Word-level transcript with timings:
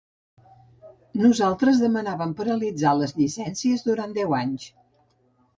Nosaltres 1.23 1.83
demanàvem 1.83 2.33
paralitzar 2.41 2.97
les 3.03 3.13
llicències 3.23 3.87
durant 3.91 4.21
deu 4.21 4.35
anys 4.43 4.67